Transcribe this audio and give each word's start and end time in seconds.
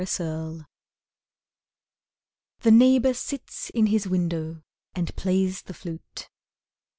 Music 0.01 0.65
The 2.61 2.71
neighbour 2.71 3.13
sits 3.13 3.69
in 3.69 3.85
his 3.85 4.07
window 4.07 4.63
and 4.95 5.15
plays 5.15 5.61
the 5.61 5.75
flute. 5.75 6.27